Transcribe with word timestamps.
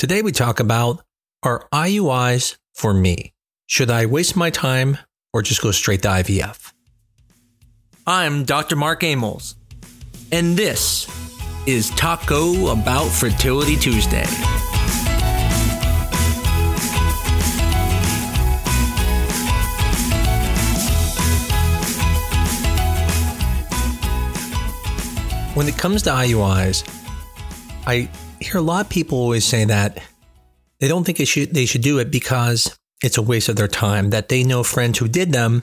Today 0.00 0.22
we 0.22 0.32
talk 0.32 0.60
about 0.60 1.02
are 1.42 1.68
IUIs 1.74 2.56
for 2.72 2.94
me? 2.94 3.34
Should 3.66 3.90
I 3.90 4.06
waste 4.06 4.34
my 4.34 4.48
time 4.48 4.96
or 5.34 5.42
just 5.42 5.60
go 5.60 5.72
straight 5.72 6.00
to 6.04 6.08
IVF? 6.08 6.72
I'm 8.06 8.44
Dr. 8.44 8.76
Mark 8.76 9.04
Amos, 9.04 9.56
and 10.32 10.56
this 10.56 11.06
is 11.66 11.90
Taco 11.90 12.68
About 12.68 13.08
Fertility 13.08 13.76
Tuesday. 13.76 14.24
When 25.52 25.68
it 25.68 25.76
comes 25.76 26.00
to 26.04 26.10
IUIs, 26.10 26.88
I 27.86 28.08
hear 28.40 28.56
a 28.56 28.62
lot 28.62 28.86
of 28.86 28.90
people 28.90 29.18
always 29.18 29.44
say 29.44 29.64
that 29.64 30.02
they 30.80 30.88
don't 30.88 31.04
think 31.04 31.18
should, 31.26 31.54
they 31.54 31.66
should 31.66 31.82
do 31.82 31.98
it 31.98 32.10
because 32.10 32.76
it's 33.02 33.18
a 33.18 33.22
waste 33.22 33.48
of 33.48 33.56
their 33.56 33.68
time, 33.68 34.10
that 34.10 34.28
they 34.28 34.42
know 34.42 34.62
friends 34.62 34.98
who 34.98 35.08
did 35.08 35.32
them 35.32 35.62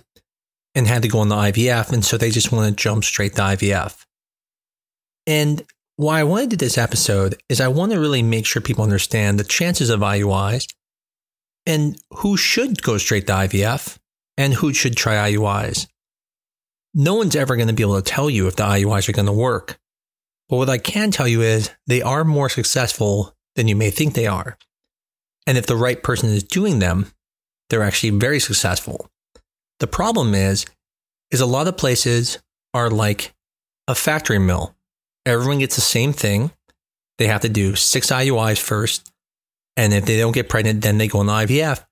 and 0.76 0.88
had 0.88 1.02
to 1.02 1.08
go 1.08 1.20
on 1.20 1.30
the 1.30 1.36
IVF, 1.36 1.92
and 1.92 2.06
so 2.06 2.18
they 2.18 2.30
just 2.30 2.52
want 2.52 2.70
to 2.70 2.84
jump 2.84 3.04
straight 3.04 3.36
to 3.36 3.42
IVF. 3.42 4.06
And 5.26 5.64
why 5.96 6.20
I 6.20 6.24
want 6.24 6.52
to 6.52 6.56
do 6.56 6.66
this 6.66 6.78
episode 6.78 7.36
is 7.50 7.60
I 7.60 7.68
want 7.68 7.92
to 7.92 8.00
really 8.00 8.22
make 8.22 8.46
sure 8.46 8.62
people 8.62 8.84
understand 8.84 9.40
the 9.40 9.44
chances 9.44 9.90
of 9.90 10.02
IUIs 10.02 10.68
and 11.66 12.00
who 12.12 12.38
should 12.38 12.82
go 12.84 12.98
straight 12.98 13.28
to 13.28 13.34
IVF 13.34 13.98
and 14.38 14.54
who 14.54 14.74
should 14.74 14.96
try 14.96 15.32
IUIs. 15.32 15.88
No 16.94 17.16
one's 17.16 17.36
ever 17.36 17.56
going 17.56 17.68
to 17.68 17.74
be 17.74 17.84
able 17.84 18.02
to 18.02 18.02
tell 18.02 18.30
you 18.30 18.48
if 18.48 18.56
the 18.56 18.64
IUIs 18.64 19.10
are 19.10 19.14
going 19.14 19.26
to 19.26 19.34
work. 19.34 19.80
But 20.50 20.58
what 20.58 20.70
I 20.70 20.78
can 20.78 21.12
tell 21.12 21.28
you 21.28 21.42
is 21.42 21.70
they 21.88 22.02
are 22.02 22.24
more 22.24 22.50
successful 22.50 23.36
than 23.56 23.68
you 23.68 23.76
may 23.76 23.90
think 23.90 24.14
they 24.14 24.28
are. 24.28 24.58
And 25.46 25.58
if 25.58 25.66
the 25.66 25.76
right 25.76 26.02
person 26.02 26.30
is 26.30 26.44
doing 26.44 26.80
them, 26.80 27.12
they're 27.70 27.84
actually 27.84 28.12
very 28.12 28.40
successful. 28.40 29.10
The 29.80 29.88
problem 29.88 30.34
is, 30.34 30.66
is 31.32 31.42
a 31.42 31.46
lot 31.46 31.68
of 31.68 31.78
places 31.78 32.40
are 32.74 32.90
like 32.90 33.34
a 33.88 33.96
factory 33.96 34.40
mill. 34.40 34.76
Everyone 35.26 35.60
gets 35.60 35.76
the 35.76 35.82
same 35.82 36.14
thing. 36.14 36.52
They 37.18 37.28
have 37.28 37.42
to 37.42 37.50
do 37.50 37.76
six 37.76 38.08
IUIs 38.08 38.60
first. 38.60 39.12
And 39.76 39.94
if 39.94 40.06
they 40.06 40.18
don't 40.18 40.34
get 40.34 40.50
pregnant, 40.50 40.82
then 40.82 40.98
they 40.98 41.08
go 41.08 41.20
on 41.20 41.28
IVF. 41.28 41.84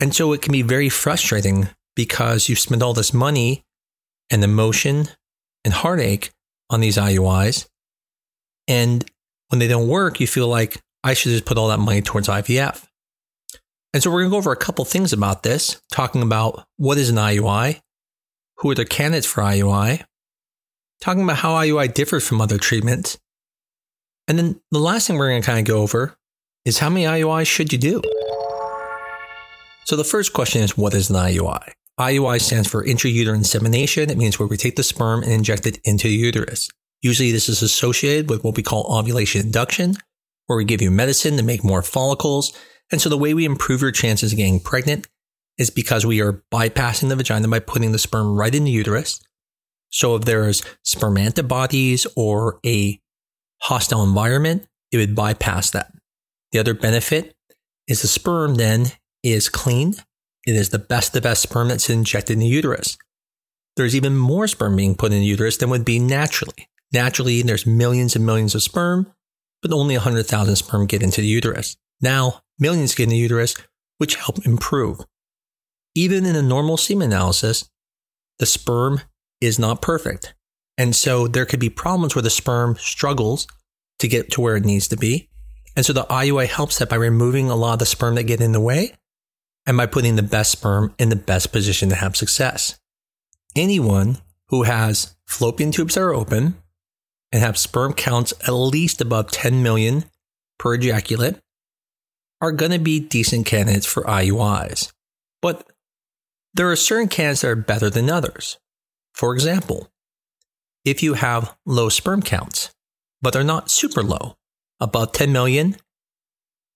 And 0.00 0.14
so 0.14 0.32
it 0.32 0.42
can 0.42 0.52
be 0.52 0.62
very 0.62 0.88
frustrating 0.88 1.68
because 1.96 2.48
you 2.48 2.56
spend 2.56 2.82
all 2.82 2.94
this 2.94 3.12
money 3.12 3.64
and 4.30 4.44
emotion 4.44 5.08
and 5.64 5.74
heartache 5.74 6.30
on 6.70 6.80
these 6.80 6.96
IUIs. 6.96 7.68
And 8.66 9.04
when 9.48 9.58
they 9.58 9.68
don't 9.68 9.88
work, 9.88 10.20
you 10.20 10.26
feel 10.26 10.48
like 10.48 10.80
I 11.04 11.14
should 11.14 11.30
just 11.32 11.44
put 11.44 11.58
all 11.58 11.68
that 11.68 11.78
money 11.78 12.00
towards 12.00 12.28
IVF. 12.28 12.86
And 13.92 14.02
so 14.02 14.10
we're 14.10 14.20
going 14.20 14.30
to 14.30 14.34
go 14.34 14.38
over 14.38 14.52
a 14.52 14.56
couple 14.56 14.84
things 14.84 15.12
about 15.12 15.42
this, 15.42 15.82
talking 15.90 16.22
about 16.22 16.64
what 16.76 16.96
is 16.96 17.10
an 17.10 17.16
IUI, 17.16 17.80
who 18.58 18.70
are 18.70 18.74
the 18.74 18.84
candidates 18.84 19.26
for 19.26 19.42
IUI, 19.42 20.04
talking 21.00 21.24
about 21.24 21.38
how 21.38 21.54
IUI 21.54 21.92
differs 21.92 22.26
from 22.26 22.40
other 22.40 22.58
treatments. 22.58 23.18
And 24.28 24.38
then 24.38 24.60
the 24.70 24.78
last 24.78 25.06
thing 25.06 25.18
we're 25.18 25.30
going 25.30 25.42
to 25.42 25.46
kind 25.46 25.58
of 25.58 25.64
go 25.64 25.82
over 25.82 26.16
is 26.64 26.78
how 26.78 26.88
many 26.88 27.06
IUIs 27.06 27.48
should 27.48 27.72
you 27.72 27.78
do? 27.78 28.02
So 29.86 29.96
the 29.96 30.04
first 30.04 30.32
question 30.32 30.62
is 30.62 30.76
what 30.76 30.94
is 30.94 31.10
an 31.10 31.16
IUI? 31.16 31.72
IUI 32.00 32.40
stands 32.40 32.68
for 32.68 32.84
intrauterine 32.84 33.36
insemination. 33.36 34.10
It 34.10 34.18
means 34.18 34.38
where 34.38 34.48
we 34.48 34.56
take 34.56 34.76
the 34.76 34.82
sperm 34.82 35.22
and 35.22 35.32
inject 35.32 35.66
it 35.66 35.78
into 35.84 36.08
the 36.08 36.14
uterus. 36.14 36.68
Usually 37.02 37.30
this 37.30 37.48
is 37.48 37.62
associated 37.62 38.28
with 38.28 38.42
what 38.42 38.56
we 38.56 38.62
call 38.62 38.86
ovulation 38.90 39.42
induction, 39.42 39.96
where 40.46 40.56
we 40.56 40.64
give 40.64 40.82
you 40.82 40.90
medicine 40.90 41.36
to 41.36 41.42
make 41.42 41.62
more 41.62 41.82
follicles. 41.82 42.56
And 42.90 43.00
so 43.00 43.08
the 43.08 43.18
way 43.18 43.34
we 43.34 43.44
improve 43.44 43.82
your 43.82 43.92
chances 43.92 44.32
of 44.32 44.38
getting 44.38 44.60
pregnant 44.60 45.06
is 45.58 45.70
because 45.70 46.06
we 46.06 46.20
are 46.20 46.42
bypassing 46.52 47.08
the 47.08 47.16
vagina 47.16 47.48
by 47.48 47.60
putting 47.60 47.92
the 47.92 47.98
sperm 47.98 48.34
right 48.34 48.54
in 48.54 48.64
the 48.64 48.70
uterus. 48.70 49.20
So 49.90 50.16
if 50.16 50.24
there's 50.24 50.62
sperm 50.84 51.18
antibodies 51.18 52.06
or 52.16 52.60
a 52.64 53.00
hostile 53.62 54.02
environment, 54.02 54.66
it 54.90 54.96
would 54.96 55.14
bypass 55.14 55.70
that. 55.70 55.92
The 56.52 56.58
other 56.58 56.74
benefit 56.74 57.34
is 57.86 58.02
the 58.02 58.08
sperm 58.08 58.54
then 58.54 58.86
is 59.22 59.48
clean. 59.48 59.94
It 60.50 60.56
is 60.56 60.70
the 60.70 60.80
best, 60.80 61.12
the 61.12 61.20
best 61.20 61.42
sperm 61.42 61.68
that's 61.68 61.88
injected 61.88 62.32
in 62.32 62.40
the 62.40 62.46
uterus. 62.46 62.98
There's 63.76 63.94
even 63.94 64.16
more 64.16 64.48
sperm 64.48 64.74
being 64.74 64.96
put 64.96 65.12
in 65.12 65.20
the 65.20 65.24
uterus 65.24 65.56
than 65.56 65.70
would 65.70 65.84
be 65.84 66.00
naturally. 66.00 66.68
Naturally, 66.92 67.40
there's 67.42 67.68
millions 67.68 68.16
and 68.16 68.26
millions 68.26 68.56
of 68.56 68.62
sperm, 68.64 69.12
but 69.62 69.72
only 69.72 69.94
100,000 69.94 70.56
sperm 70.56 70.86
get 70.86 71.04
into 71.04 71.20
the 71.20 71.28
uterus. 71.28 71.76
Now, 72.00 72.40
millions 72.58 72.96
get 72.96 73.04
in 73.04 73.10
the 73.10 73.16
uterus, 73.16 73.54
which 73.98 74.16
help 74.16 74.44
improve. 74.44 74.98
Even 75.94 76.26
in 76.26 76.34
a 76.34 76.42
normal 76.42 76.76
semen 76.76 77.12
analysis, 77.12 77.70
the 78.40 78.46
sperm 78.46 79.02
is 79.40 79.56
not 79.56 79.80
perfect. 79.80 80.34
And 80.76 80.96
so 80.96 81.28
there 81.28 81.46
could 81.46 81.60
be 81.60 81.70
problems 81.70 82.16
where 82.16 82.22
the 82.22 82.28
sperm 82.28 82.74
struggles 82.74 83.46
to 84.00 84.08
get 84.08 84.32
to 84.32 84.40
where 84.40 84.56
it 84.56 84.64
needs 84.64 84.88
to 84.88 84.96
be. 84.96 85.28
And 85.76 85.86
so 85.86 85.92
the 85.92 86.06
IUI 86.06 86.48
helps 86.48 86.78
that 86.78 86.88
by 86.88 86.96
removing 86.96 87.50
a 87.50 87.54
lot 87.54 87.74
of 87.74 87.78
the 87.78 87.86
sperm 87.86 88.16
that 88.16 88.24
get 88.24 88.40
in 88.40 88.50
the 88.50 88.58
way 88.58 88.94
and 89.66 89.76
by 89.76 89.86
putting 89.86 90.16
the 90.16 90.22
best 90.22 90.52
sperm 90.52 90.94
in 90.98 91.08
the 91.08 91.16
best 91.16 91.52
position 91.52 91.88
to 91.88 91.94
have 91.94 92.16
success. 92.16 92.78
Anyone 93.54 94.18
who 94.48 94.64
has 94.64 95.16
fallopian 95.26 95.72
tubes 95.72 95.94
that 95.94 96.02
are 96.02 96.14
open 96.14 96.54
and 97.32 97.42
have 97.42 97.58
sperm 97.58 97.92
counts 97.92 98.32
at 98.46 98.52
least 98.52 99.00
above 99.00 99.30
10 99.30 99.62
million 99.62 100.04
per 100.58 100.74
ejaculate 100.74 101.36
are 102.40 102.52
going 102.52 102.72
to 102.72 102.78
be 102.78 103.00
decent 103.00 103.46
candidates 103.46 103.86
for 103.86 104.02
IUIs. 104.04 104.92
But 105.42 105.68
there 106.54 106.70
are 106.70 106.76
certain 106.76 107.08
candidates 107.08 107.42
that 107.42 107.48
are 107.48 107.56
better 107.56 107.90
than 107.90 108.10
others. 108.10 108.58
For 109.14 109.34
example, 109.34 109.90
if 110.84 111.02
you 111.02 111.14
have 111.14 111.54
low 111.66 111.88
sperm 111.88 112.22
counts, 112.22 112.70
but 113.20 113.32
they're 113.32 113.44
not 113.44 113.70
super 113.70 114.02
low, 114.02 114.36
above 114.80 115.12
10 115.12 115.32
million, 115.32 115.76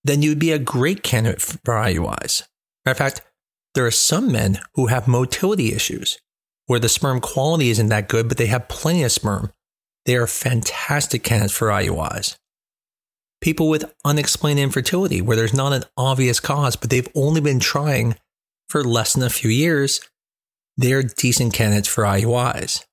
then 0.05 0.21
you'd 0.23 0.39
be 0.39 0.53
a 0.53 0.59
great 0.59 1.03
candidate 1.03 1.41
for 1.41 1.75
IUIs. 1.75 2.43
Matter 2.85 2.93
of 2.93 2.99
fact, 2.99 3.23
there 3.75 3.87
are 3.87 3.91
some 3.91 4.31
men 4.31 4.61
who 4.75 4.87
have 4.87 5.09
motility 5.09 5.73
issues 5.73 6.19
where 6.67 6.81
the 6.81 6.89
sperm 6.89 7.21
quality 7.21 7.71
isn't 7.71 7.89
that 7.89 8.09
good, 8.09 8.29
but 8.29 8.39
they 8.39 8.47
have 8.47 8.69
plenty 8.69 9.03
of 9.03 9.13
sperm 9.13 9.51
they 10.05 10.17
are 10.17 10.27
fantastic 10.27 11.23
candidates 11.23 11.57
for 11.57 11.69
IUIs. 11.69 12.37
People 13.41 13.69
with 13.69 13.93
unexplained 14.05 14.59
infertility, 14.59 15.21
where 15.21 15.37
there's 15.37 15.55
not 15.55 15.73
an 15.73 15.85
obvious 15.97 16.41
cause, 16.41 16.77
but 16.77 16.91
they've 16.91 17.09
only 17.15 17.41
been 17.41 17.61
trying 17.61 18.17
for 18.69 18.83
less 18.85 19.15
than 19.15 19.23
a 19.23 19.31
few 19.31 19.51
years, 19.51 20.01
they're 20.77 21.03
decent 21.03 21.53
candidates 21.53 21.89
for 21.89 22.05
IUIs. 22.05 22.85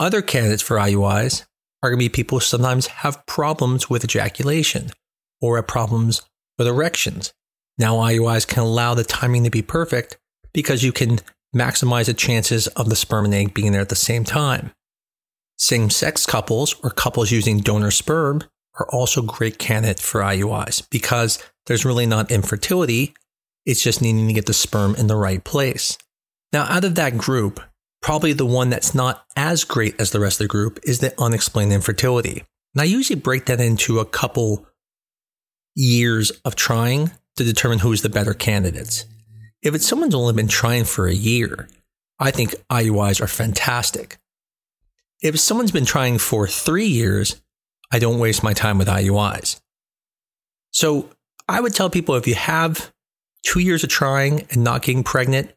Other 0.00 0.22
candidates 0.22 0.62
for 0.62 0.76
IUIs 0.76 1.44
are 1.82 1.90
going 1.90 1.98
to 1.98 2.04
be 2.04 2.08
people 2.08 2.38
who 2.38 2.44
sometimes 2.44 2.86
have 2.86 3.26
problems 3.26 3.90
with 3.90 4.04
ejaculation 4.04 4.90
or 5.40 5.56
have 5.56 5.66
problems 5.66 6.22
with 6.56 6.68
erections. 6.68 7.32
Now, 7.78 7.96
IUIs 7.96 8.46
can 8.46 8.62
allow 8.62 8.94
the 8.94 9.04
timing 9.04 9.44
to 9.44 9.50
be 9.50 9.62
perfect 9.62 10.18
because 10.52 10.82
you 10.82 10.92
can 10.92 11.20
maximize 11.54 12.06
the 12.06 12.14
chances 12.14 12.66
of 12.68 12.88
the 12.88 12.96
sperm 12.96 13.24
and 13.24 13.34
egg 13.34 13.54
being 13.54 13.72
there 13.72 13.80
at 13.80 13.88
the 13.88 13.96
same 13.96 14.24
time. 14.24 14.72
Same 15.56 15.90
sex 15.90 16.26
couples 16.26 16.74
or 16.82 16.90
couples 16.90 17.30
using 17.30 17.60
donor 17.60 17.90
sperm 17.90 18.42
are 18.78 18.88
also 18.90 19.22
great 19.22 19.58
candidates 19.58 20.02
for 20.02 20.20
IUIs 20.20 20.88
because 20.90 21.42
there's 21.66 21.84
really 21.84 22.06
not 22.06 22.30
infertility. 22.30 23.14
It's 23.66 23.82
just 23.82 24.00
needing 24.00 24.28
to 24.28 24.34
get 24.34 24.46
the 24.46 24.54
sperm 24.54 24.94
in 24.96 25.08
the 25.08 25.16
right 25.16 25.42
place. 25.42 25.98
Now, 26.52 26.64
out 26.64 26.84
of 26.84 26.94
that 26.94 27.18
group, 27.18 27.60
probably 28.00 28.32
the 28.32 28.46
one 28.46 28.70
that's 28.70 28.94
not 28.94 29.24
as 29.36 29.64
great 29.64 30.00
as 30.00 30.10
the 30.10 30.20
rest 30.20 30.40
of 30.40 30.44
the 30.44 30.48
group 30.48 30.78
is 30.84 31.00
the 31.00 31.12
unexplained 31.20 31.72
infertility. 31.72 32.44
And 32.74 32.82
I 32.82 32.84
usually 32.84 33.18
break 33.18 33.46
that 33.46 33.60
into 33.60 33.98
a 33.98 34.04
couple 34.04 34.66
years 35.74 36.30
of 36.44 36.54
trying 36.54 37.10
to 37.38 37.44
determine 37.44 37.78
who's 37.80 38.02
the 38.02 38.08
better 38.08 38.34
candidates. 38.34 39.06
If 39.62 39.74
it's 39.74 39.86
someone's 39.86 40.14
only 40.14 40.34
been 40.34 40.48
trying 40.48 40.84
for 40.84 41.06
a 41.06 41.14
year, 41.14 41.68
I 42.18 42.30
think 42.30 42.54
IUIs 42.70 43.20
are 43.20 43.26
fantastic 43.26 44.18
if 45.20 45.38
someone's 45.38 45.72
been 45.72 45.84
trying 45.84 46.18
for 46.18 46.46
three 46.46 46.86
years, 46.86 47.40
I 47.90 47.98
don't 47.98 48.18
waste 48.18 48.42
my 48.42 48.52
time 48.52 48.78
with 48.78 48.88
IUIs. 48.88 49.60
So 50.70 51.10
I 51.48 51.60
would 51.60 51.74
tell 51.74 51.90
people 51.90 52.14
if 52.14 52.26
you 52.26 52.34
have 52.34 52.92
two 53.42 53.60
years 53.60 53.82
of 53.82 53.90
trying 53.90 54.46
and 54.50 54.62
not 54.62 54.82
getting 54.82 55.02
pregnant, 55.02 55.52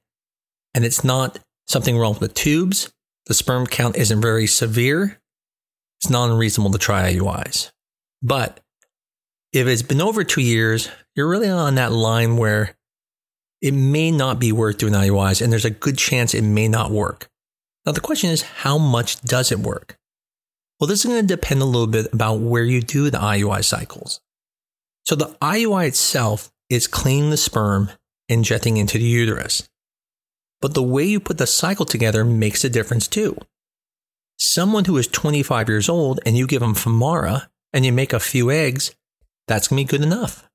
and 0.74 0.86
it's 0.86 1.04
not 1.04 1.39
something 1.68 1.98
wrong 1.98 2.13
with 2.13 2.22
the 2.22 2.27
tubes, 2.30 2.92
the 3.27 3.34
sperm 3.34 3.68
count 3.68 3.98
isn't 3.98 4.22
very 4.22 4.48
severe, 4.48 5.19
it's 6.00 6.10
not 6.10 6.31
unreasonable 6.31 6.72
to 6.72 6.80
try 6.80 7.13
IUIs. 7.13 7.72
But 8.24 8.62
if 9.54 9.68
it's 9.68 9.84
been 9.84 10.01
over 10.01 10.24
two 10.24 10.42
years, 10.42 10.89
you're 11.16 11.30
really 11.30 11.50
on 11.50 11.75
that 11.75 11.92
line 11.92 12.38
where 12.38 12.75
it 13.62 13.74
may 13.74 14.12
not 14.12 14.40
be 14.40 14.52
worth 14.52 14.78
doing 14.78 14.94
IUIs, 14.94 15.42
and 15.42 15.52
there's 15.52 15.66
a 15.66 15.69
good 15.69 15.98
chance 15.98 16.34
it 16.34 16.42
may 16.42 16.68
not 16.68 16.92
work. 16.92 17.30
Now, 17.86 17.92
the 17.92 18.02
question 18.02 18.30
is, 18.30 18.42
how 18.42 18.78
much 18.78 19.22
does 19.22 19.52
it 19.52 19.60
work? 19.60 19.98
Well, 20.80 20.88
this 20.88 21.06
is 21.06 21.12
going 21.12 21.22
to 21.22 21.28
depend 21.28 21.62
a 21.62 21.66
little 21.66 21.88
bit 21.88 22.12
about 22.12 22.40
where 22.40 22.63
you 22.63 22.81
do 22.81 23.10
the 23.10 23.19
IUI 23.19 23.63
cycles. 23.63 24.19
So 25.06 25.16
the 25.16 25.36
IUI 25.42 25.88
itself 25.88 26.52
is 26.69 26.88
cleaning 26.88 27.30
the 27.30 27.38
sperm, 27.38 27.92
injecting 28.28 28.78
into 28.78 28.98
the 28.98 29.04
uterus. 29.04 29.69
But 30.60 30.74
the 30.74 30.84
way 30.84 31.04
you 31.04 31.19
put 31.19 31.38
the 31.38 31.48
cycle 31.48 31.86
together 31.86 32.24
makes 32.24 32.63
a 32.63 32.69
difference 32.69 33.08
too. 33.08 33.38
Someone 34.38 34.86
who 34.86 34.98
is 34.98 35.08
25 35.08 35.69
years 35.69 35.90
old 35.90 36.19
and 36.25 36.38
you 36.38 36.48
give 36.48 36.62
them 36.62 36.74
Femara 36.74 37.48
and 37.74 37.86
you 37.86 37.92
make 37.92 38.13
a 38.13 38.19
few 38.19 38.50
eggs, 38.50 38.96
that's 39.48 39.68
going 39.68 39.86
to 39.86 39.92
be 39.92 39.98
good 39.98 40.06
enough. 40.06 40.50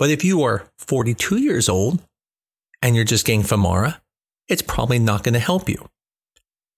But 0.00 0.08
if 0.08 0.24
you 0.24 0.42
are 0.44 0.66
42 0.78 1.36
years 1.36 1.68
old 1.68 2.02
and 2.80 2.96
you're 2.96 3.04
just 3.04 3.26
getting 3.26 3.42
Femara, 3.42 4.00
it's 4.48 4.62
probably 4.62 4.98
not 4.98 5.22
going 5.22 5.34
to 5.34 5.40
help 5.40 5.68
you. 5.68 5.90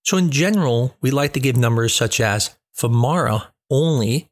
So, 0.04 0.16
in 0.16 0.32
general, 0.32 0.96
we 1.00 1.12
like 1.12 1.32
to 1.34 1.40
give 1.40 1.56
numbers 1.56 1.94
such 1.94 2.20
as 2.20 2.50
Femara 2.76 3.46
only 3.70 4.28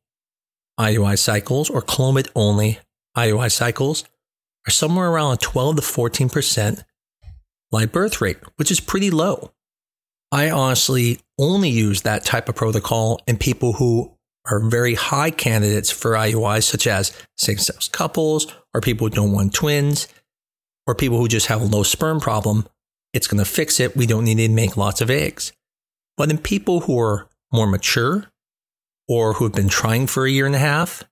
IUI 0.79 1.17
cycles 1.17 1.71
or 1.71 1.83
Clomid 1.83 2.31
only 2.35 2.81
IUI 3.17 3.53
cycles 3.53 4.03
are 4.67 4.73
somewhere 4.73 5.09
around 5.09 5.35
a 5.35 5.37
12 5.37 5.77
to 5.77 5.83
14% 5.83 6.83
live 7.71 7.93
birth 7.93 8.21
rate, 8.21 8.39
which 8.57 8.73
is 8.73 8.81
pretty 8.81 9.13
low. 9.13 9.53
I 10.33 10.51
honestly 10.51 11.21
only 11.39 11.69
use 11.69 12.03
that 12.03 12.25
type 12.25 12.49
of 12.49 12.57
protocol 12.57 13.21
in 13.29 13.37
people 13.37 13.75
who 13.75 14.17
are 14.51 14.61
very 14.61 14.95
high 14.95 15.31
candidates 15.31 15.91
for 15.91 16.13
IUIs, 16.13 16.65
such 16.65 16.87
as 16.87 17.13
same 17.37 17.59
sex 17.59 17.89
couples, 17.89 18.53
or 18.75 18.81
people 18.81 19.07
who 19.07 19.15
don't 19.15 19.33
want 19.33 19.55
twins, 19.55 20.09
or 20.87 20.95
people 20.95 21.19
who 21.19 21.29
just 21.29 21.47
have 21.47 21.63
a 21.63 21.67
low 21.67 21.83
sperm 21.83 22.21
problem. 22.21 22.67
It's 23.13 23.27
going 23.27 23.43
to 23.43 23.51
fix 23.51 23.81
it. 23.81 23.97
We 23.97 24.07
don't 24.07 24.25
need 24.25 24.37
to 24.39 24.49
make 24.49 24.77
lots 24.77 25.01
of 25.01 25.11
eggs. 25.11 25.53
But 26.17 26.31
in 26.31 26.39
people 26.39 26.81
who 26.81 27.01
are 27.01 27.29
more 27.53 27.67
mature 27.67 28.27
or 29.09 29.35
who 29.35 29.45
have 29.45 29.55
been 29.55 29.69
trying 29.69 30.07
for 30.07 30.27
a 30.27 30.31
year 30.31 30.47
and 30.47 30.55
a 30.55 30.59
half, 30.59 31.05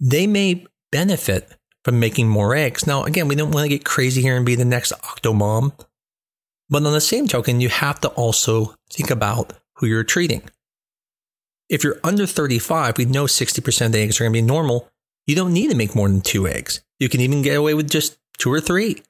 they 0.00 0.26
may 0.26 0.66
benefit 0.90 1.56
from 1.84 2.00
making 2.00 2.28
more 2.28 2.54
eggs. 2.54 2.86
Now, 2.86 3.04
again, 3.04 3.28
we 3.28 3.34
don't 3.34 3.50
want 3.50 3.64
to 3.64 3.68
get 3.68 3.84
crazy 3.84 4.22
here 4.22 4.36
and 4.36 4.46
be 4.46 4.54
the 4.54 4.64
next 4.64 4.92
octomom. 5.02 5.72
But 6.70 6.84
on 6.84 6.92
the 6.92 7.00
same 7.00 7.28
token, 7.28 7.60
you 7.60 7.68
have 7.68 8.00
to 8.00 8.08
also 8.08 8.74
think 8.90 9.10
about 9.10 9.52
who 9.76 9.86
you're 9.86 10.04
treating. 10.04 10.42
If 11.68 11.82
you're 11.82 12.00
under 12.04 12.26
35, 12.26 12.98
we 12.98 13.04
know 13.06 13.24
60% 13.24 13.86
of 13.86 13.92
the 13.92 14.00
eggs 14.00 14.20
are 14.20 14.24
going 14.24 14.32
to 14.32 14.38
be 14.38 14.42
normal. 14.42 14.90
You 15.26 15.34
don't 15.34 15.54
need 15.54 15.70
to 15.70 15.76
make 15.76 15.94
more 15.94 16.08
than 16.08 16.20
two 16.20 16.46
eggs. 16.46 16.84
You 16.98 17.08
can 17.08 17.20
even 17.20 17.42
get 17.42 17.56
away 17.56 17.74
with 17.74 17.90
just 17.90 18.18
two 18.38 18.52
or 18.52 18.60
three. 18.60 19.02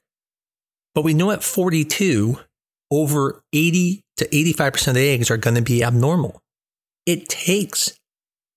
But 0.95 1.03
we 1.03 1.15
know 1.15 1.33
at 1.33 1.43
42, 1.43 2.39
over 2.91 3.43
80 3.53 4.05
to 4.19 4.29
85% 4.29 4.89
of 4.89 4.95
the 4.95 5.09
eggs 5.09 5.31
are 5.31 5.37
going 5.37 5.57
to 5.57 5.63
be 5.63 5.83
abnormal. 5.83 6.41
It 7.07 7.29
takes 7.29 7.99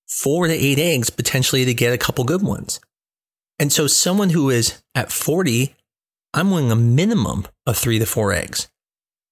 four 0.08 0.48
to 0.48 0.54
eight 0.54 0.80
eggs 0.80 1.10
potentially 1.10 1.66
to 1.66 1.74
get 1.74 1.94
a 1.94 1.98
couple 1.98 2.24
good 2.24 2.44
ones. 2.44 2.80
And 3.60 3.74
so, 3.74 3.88
someone 3.88 4.30
who 4.30 4.52
is 4.52 4.82
at 4.94 5.12
40, 5.12 5.76
I'm 6.34 6.52
wanting 6.52 6.72
a 6.72 6.76
minimum 6.76 7.48
of 7.66 7.76
three 7.76 7.98
to 7.98 8.06
four 8.06 8.32
eggs. 8.32 8.70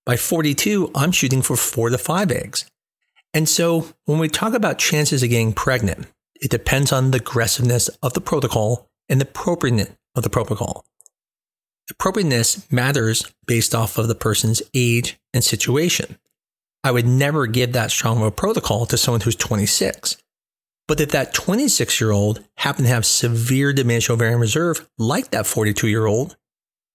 By 0.06 0.18
42, 0.18 0.92
I'm 0.96 1.12
shooting 1.12 1.44
for 1.44 1.56
four 1.56 1.90
to 1.90 1.98
five 1.98 2.32
eggs. 2.32 2.66
And 3.36 3.50
so 3.50 3.90
when 4.06 4.18
we 4.18 4.30
talk 4.30 4.54
about 4.54 4.80
chances 4.80 5.22
of 5.22 5.30
getting 5.30 5.52
pregnant, 5.52 6.08
it 6.36 6.50
depends 6.50 6.94
on 6.94 7.12
the 7.12 7.18
aggressiveness 7.18 7.90
of 8.02 8.14
the 8.14 8.22
protocol 8.22 8.90
and 9.10 9.20
the 9.20 9.28
appropriateness 9.28 9.90
of 10.16 10.24
the 10.24 10.30
protocol. 10.30 10.86
Appropriateness 11.92 12.72
matters 12.72 13.30
based 13.46 13.76
off 13.76 13.98
of 13.98 14.08
the 14.08 14.16
person's 14.16 14.62
age 14.74 15.20
and 15.34 15.44
situation. 15.44 16.18
I 16.82 16.92
would 16.92 17.06
never 17.06 17.46
give 17.46 17.74
that 17.74 17.92
strong 17.92 18.18
of 18.18 18.24
a 18.24 18.32
protocol 18.32 18.86
to 18.86 18.98
someone 18.98 19.22
who's 19.22 19.36
26. 19.36 20.16
But 20.88 21.02
if 21.02 21.12
that 21.12 21.34
26 21.34 22.00
year 22.00 22.12
old 22.12 22.42
happened 22.58 22.86
to 22.86 22.94
have 22.94 23.06
severe 23.06 23.74
diminished 23.74 24.10
ovarian 24.10 24.40
reserve, 24.40 24.88
like 24.98 25.32
that 25.32 25.46
42 25.46 25.90
year 25.90 26.06
old, 26.06 26.38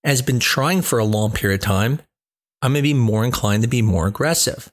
has 0.05 0.23
been 0.23 0.41
trying 0.41 0.81
for 0.81 0.99
a 0.99 1.05
long 1.05 1.33
period 1.33 1.61
of 1.61 1.67
time, 1.67 2.01
I'm 2.63 2.73
going 2.73 2.83
to 2.83 2.89
be 2.89 2.95
more 2.95 3.27
inclined 3.27 3.63
to 3.63 3.69
be 3.69 3.83
more 3.83 4.07
aggressive. 4.07 4.73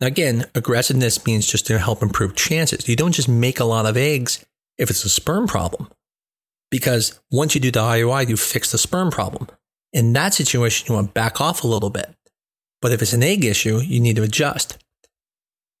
Now, 0.00 0.08
again, 0.08 0.44
aggressiveness 0.54 1.24
means 1.24 1.46
just 1.46 1.66
to 1.68 1.78
help 1.78 2.02
improve 2.02 2.36
chances. 2.36 2.88
You 2.88 2.96
don't 2.96 3.12
just 3.12 3.28
make 3.28 3.60
a 3.60 3.64
lot 3.64 3.86
of 3.86 3.96
eggs 3.96 4.44
if 4.76 4.90
it's 4.90 5.04
a 5.04 5.08
sperm 5.08 5.46
problem, 5.46 5.88
because 6.70 7.18
once 7.30 7.54
you 7.54 7.60
do 7.60 7.70
the 7.70 7.80
IUI, 7.80 8.28
you 8.28 8.36
fix 8.36 8.72
the 8.72 8.78
sperm 8.78 9.10
problem. 9.10 9.48
In 9.92 10.12
that 10.12 10.34
situation, 10.34 10.86
you 10.88 10.94
want 10.94 11.08
to 11.08 11.12
back 11.12 11.40
off 11.40 11.64
a 11.64 11.66
little 11.66 11.88
bit. 11.88 12.14
But 12.82 12.92
if 12.92 13.00
it's 13.00 13.14
an 13.14 13.22
egg 13.22 13.44
issue, 13.44 13.78
you 13.78 14.00
need 14.00 14.16
to 14.16 14.22
adjust. 14.22 14.76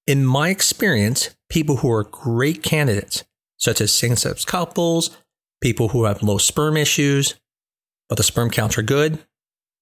In 0.06 0.24
my 0.24 0.48
experience, 0.48 1.36
people 1.50 1.76
who 1.76 1.92
are 1.92 2.04
great 2.04 2.62
candidates, 2.62 3.24
such 3.58 3.80
as 3.80 3.92
same 3.92 4.16
sex 4.16 4.44
couples, 4.44 5.16
people 5.60 5.88
who 5.88 6.04
have 6.04 6.22
low 6.22 6.38
sperm 6.38 6.76
issues, 6.76 7.34
but 8.08 8.16
the 8.16 8.22
sperm 8.22 8.50
counts 8.50 8.78
are 8.78 8.82
good, 8.82 9.18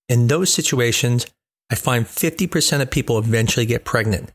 in 0.09 0.27
those 0.27 0.53
situations, 0.53 1.27
I 1.75 1.76
find 1.76 2.06
50% 2.06 2.82
of 2.82 2.91
people 2.93 3.19
eventually 3.19 3.67
get 3.67 3.85
pregnant 3.85 4.31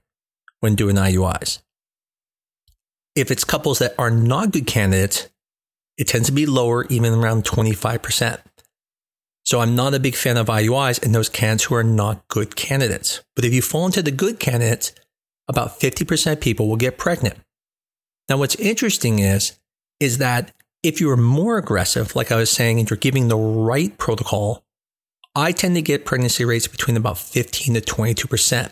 when 0.59 0.75
doing 0.75 0.97
IUIs. 0.97 1.59
If 3.15 3.31
it's 3.31 3.45
couples 3.45 3.79
that 3.79 3.95
are 3.97 4.11
not 4.11 4.51
good 4.51 4.67
candidates, 4.67 5.29
it 5.97 6.09
tends 6.09 6.27
to 6.27 6.33
be 6.33 6.45
lower, 6.45 6.85
even 6.87 7.13
around 7.13 7.45
25%. 7.45 8.39
So 9.45 9.61
I'm 9.61 9.73
not 9.73 9.93
a 9.93 10.01
big 10.01 10.15
fan 10.15 10.35
of 10.35 10.47
IUIs 10.47 11.01
in 11.01 11.13
those 11.13 11.29
candidates 11.29 11.63
who 11.63 11.75
are 11.75 11.83
not 11.83 12.27
good 12.27 12.57
candidates. 12.57 13.23
But 13.37 13.45
if 13.45 13.53
you 13.53 13.61
fall 13.61 13.85
into 13.85 14.01
the 14.01 14.11
good 14.11 14.41
candidates, 14.41 14.91
about 15.47 15.79
50% 15.79 16.33
of 16.33 16.41
people 16.41 16.67
will 16.67 16.75
get 16.75 16.97
pregnant. 16.97 17.37
Now, 18.27 18.35
what's 18.35 18.55
interesting 18.55 19.19
is, 19.19 19.57
is 20.01 20.17
that 20.17 20.51
if 20.83 20.99
you 20.99 21.09
are 21.09 21.15
more 21.15 21.57
aggressive, 21.57 22.17
like 22.17 22.33
I 22.33 22.35
was 22.35 22.51
saying, 22.51 22.79
and 22.79 22.89
you're 22.89 22.97
giving 22.97 23.29
the 23.29 23.37
right 23.37 23.97
protocol, 23.97 24.65
I 25.39 25.53
tend 25.53 25.75
to 25.75 25.81
get 25.81 26.05
pregnancy 26.05 26.43
rates 26.43 26.67
between 26.67 26.97
about 26.97 27.17
15 27.17 27.75
to 27.75 27.81
22%. 27.81 28.71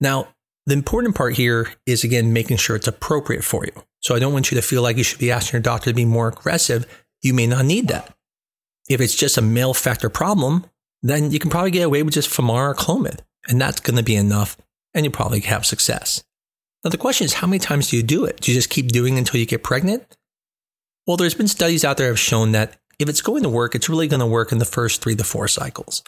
Now, 0.00 0.28
the 0.66 0.74
important 0.74 1.16
part 1.16 1.34
here 1.34 1.68
is 1.86 2.04
again 2.04 2.32
making 2.32 2.58
sure 2.58 2.76
it's 2.76 2.86
appropriate 2.86 3.42
for 3.42 3.64
you. 3.64 3.72
So 4.00 4.14
I 4.14 4.20
don't 4.20 4.32
want 4.32 4.52
you 4.52 4.56
to 4.56 4.62
feel 4.62 4.80
like 4.80 4.96
you 4.96 5.02
should 5.02 5.18
be 5.18 5.32
asking 5.32 5.58
your 5.58 5.62
doctor 5.62 5.90
to 5.90 5.94
be 5.94 6.04
more 6.04 6.28
aggressive. 6.28 6.86
You 7.20 7.34
may 7.34 7.48
not 7.48 7.64
need 7.64 7.88
that. 7.88 8.14
If 8.88 9.00
it's 9.00 9.16
just 9.16 9.36
a 9.36 9.42
male 9.42 9.74
factor 9.74 10.08
problem, 10.08 10.66
then 11.02 11.32
you 11.32 11.40
can 11.40 11.50
probably 11.50 11.72
get 11.72 11.82
away 11.82 12.04
with 12.04 12.14
just 12.14 12.30
Femara 12.30 12.70
or 12.70 12.74
Clomid, 12.74 13.20
and 13.48 13.60
that's 13.60 13.80
going 13.80 13.96
to 13.96 14.04
be 14.04 14.14
enough, 14.14 14.56
and 14.94 15.04
you 15.04 15.10
probably 15.10 15.40
have 15.40 15.66
success. 15.66 16.22
Now 16.84 16.90
the 16.90 16.96
question 16.96 17.24
is, 17.24 17.34
how 17.34 17.48
many 17.48 17.58
times 17.58 17.90
do 17.90 17.96
you 17.96 18.04
do 18.04 18.24
it? 18.24 18.40
Do 18.40 18.52
you 18.52 18.58
just 18.58 18.70
keep 18.70 18.88
doing 18.88 19.18
until 19.18 19.40
you 19.40 19.46
get 19.46 19.64
pregnant? 19.64 20.16
Well, 21.06 21.16
there's 21.16 21.34
been 21.34 21.48
studies 21.48 21.84
out 21.84 21.96
there 21.96 22.08
have 22.08 22.20
shown 22.20 22.52
that 22.52 22.78
if 23.02 23.08
it's 23.08 23.20
going 23.20 23.42
to 23.42 23.48
work, 23.48 23.74
it's 23.74 23.88
really 23.88 24.08
going 24.08 24.20
to 24.20 24.26
work 24.26 24.52
in 24.52 24.58
the 24.58 24.64
first 24.64 25.02
three 25.02 25.16
to 25.16 25.24
four 25.24 25.48
cycles. 25.48 26.02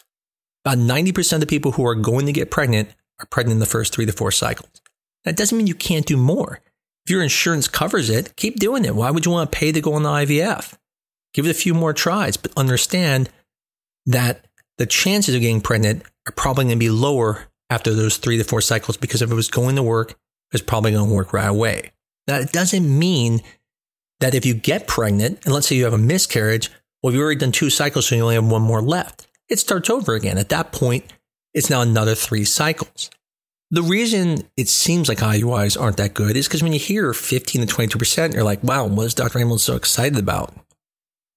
About 0.65 0.79
90% 0.79 1.43
of 1.43 1.49
people 1.49 1.73
who 1.73 1.87
are 1.87 1.95
going 1.95 2.27
to 2.27 2.33
get 2.33 2.51
pregnant 2.51 2.89
are 3.21 3.27
pregnant 3.27 3.57
in 3.57 3.61
the 3.61 3.67
first 3.67 3.95
three 3.95 4.07
to 4.07 4.13
four 4.13 4.31
cycles. 4.31 4.81
That 5.25 5.37
doesn't 5.37 5.57
mean 5.57 5.67
you 5.67 5.75
can't 5.75 6.07
do 6.07 6.17
more. 6.17 6.61
If 7.05 7.11
your 7.11 7.23
insurance 7.23 7.69
covers 7.69 8.09
it, 8.09 8.35
keep 8.37 8.59
doing 8.59 8.85
it. 8.85 8.95
Why 8.95 9.11
would 9.11 9.27
you 9.27 9.33
want 9.33 9.51
to 9.51 9.59
pay 9.59 9.73
to 9.73 9.81
go 9.81 9.95
on 9.95 10.03
the 10.03 10.09
IVF? 10.09 10.75
Give 11.35 11.47
it 11.47 11.51
a 11.51 11.55
few 11.55 11.75
more 11.75 11.93
tries, 11.93 12.37
but 12.37 12.53
understand 12.57 13.29
that 14.07 14.47
the 14.79 14.87
chances 14.87 15.35
of 15.35 15.41
getting 15.41 15.61
pregnant 15.61 16.03
are 16.27 16.33
probably 16.33 16.65
going 16.65 16.77
to 16.77 16.85
be 16.85 16.91
lower 16.91 17.47
after 17.71 17.93
those 17.93 18.17
three 18.17 18.39
to 18.39 18.45
four 18.45 18.61
cycles 18.61 18.97
because 18.97 19.21
if 19.21 19.31
it 19.31 19.35
was 19.35 19.49
going 19.49 19.77
to 19.77 19.83
work, 19.83 20.19
it's 20.53 20.63
probably 20.63 20.93
going 20.93 21.09
to 21.09 21.15
work 21.15 21.33
right 21.33 21.49
away. 21.49 21.93
Now, 22.27 22.39
it 22.39 22.53
doesn't 22.53 22.99
mean 22.99 23.43
that 24.21 24.35
if 24.35 24.47
you 24.47 24.55
get 24.55 24.87
pregnant, 24.87 25.45
and 25.45 25.53
let's 25.53 25.67
say 25.67 25.77
you 25.77 25.85
have 25.85 25.93
a 25.93 25.99
miscarriage, 25.99 26.71
well, 27.05 27.13
you've 27.13 27.21
already 27.21 27.39
done 27.39 27.53
two 27.53 27.69
cycles, 27.69 28.07
so 28.07 28.15
you 28.15 28.23
only 28.23 28.35
have 28.35 28.51
one 28.51 28.63
more 28.63 28.81
left. 28.81 29.27
It 29.51 29.59
starts 29.59 29.91
over 29.91 30.15
again. 30.15 30.39
At 30.39 30.49
that 30.49 30.73
point, 30.73 31.05
it's 31.53 31.69
now 31.69 31.83
another 31.83 32.15
three 32.15 32.47
cycles. 32.47 33.11
The 33.71 33.83
reason 33.83 34.49
it 34.57 34.71
seems 34.71 35.07
like 35.07 35.19
IUIs 35.19 35.79
aren't 35.79 35.99
that 35.99 36.15
good 36.15 36.35
is 36.35 36.49
because 36.49 36.63
when 36.63 36.73
you 36.73 36.79
hear 36.79 37.13
15 37.13 37.67
to 37.67 37.75
22%, 37.75 38.33
you're 38.33 38.43
like, 38.43 38.65
wow, 38.65 38.87
what 38.87 39.05
is 39.05 39.13
Dr. 39.13 39.39
Amos 39.39 39.63
so 39.63 39.77
excited 39.77 40.19
about? 40.19 40.55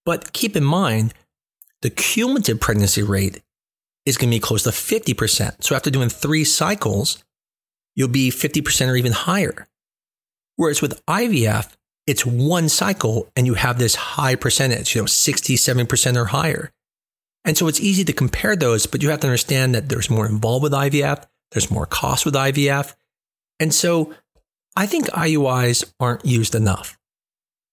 But 0.06 0.32
keep 0.32 0.56
in 0.56 0.64
mind, 0.64 1.14
the 1.82 1.90
cumulative 1.90 2.62
pregnancy 2.62 3.04
rate 3.04 3.42
is 4.06 4.16
going 4.16 4.30
to 4.30 4.36
be 4.38 4.40
close 4.40 4.64
to 4.64 4.70
50%. 4.70 5.66
So 5.66 5.76
after 5.76 5.90
doing 5.90 6.08
three 6.08 6.46
cycles, 6.46 7.22
you'll 7.94 8.08
be 8.08 8.32
50% 8.32 8.88
or 8.88 8.96
even 8.96 9.12
higher. 9.12 9.68
Whereas 10.56 10.82
with 10.82 11.06
IVF, 11.08 11.76
it's 12.08 12.26
one 12.26 12.70
cycle 12.70 13.28
and 13.36 13.46
you 13.46 13.54
have 13.56 13.78
this 13.78 13.96
high 13.96 14.36
percentage, 14.36 14.96
you 14.96 15.02
know, 15.02 15.06
67% 15.06 16.16
or 16.16 16.26
higher. 16.26 16.72
And 17.44 17.58
so 17.58 17.68
it's 17.68 17.82
easy 17.82 18.04
to 18.06 18.14
compare 18.14 18.56
those, 18.56 18.88
but 18.88 19.04
you 19.04 19.10
have 19.10 19.20
to 19.20 19.28
understand 19.28 19.76
that 19.76 19.90
there's 19.90 20.10
more 20.10 20.26
involved 20.26 20.64
with 20.64 20.72
IVF, 20.72 21.26
there's 21.52 21.70
more 21.70 21.86
cost 21.86 22.26
with 22.26 22.34
IVF. 22.34 22.96
And 23.60 23.74
so 23.74 24.14
I 24.76 24.86
think 24.86 25.08
IUIs 25.08 25.84
aren't 26.00 26.26
used 26.26 26.56
enough. 26.56 26.98